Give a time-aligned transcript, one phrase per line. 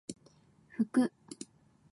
[0.69, 1.11] ふく